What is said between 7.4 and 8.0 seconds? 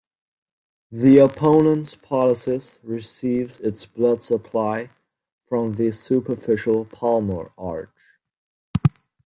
arch.